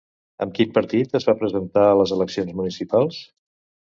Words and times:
Amb 0.45 0.55
quin 0.59 0.69
partit 0.77 1.13
es 1.21 1.27
va 1.29 1.35
presentar 1.43 1.85
a 1.91 1.99
les 2.01 2.15
eleccions 2.17 2.57
municipals? 2.63 3.21